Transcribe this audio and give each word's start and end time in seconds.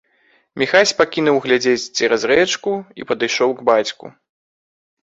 Міхась 0.61 0.93
пакінуў 1.01 1.37
глядзець 1.45 1.83
цераз 1.95 2.27
рэчку 2.35 2.71
і 3.03 3.09
падышоў 3.13 3.49
к 3.61 3.71
бацьку. 3.71 4.05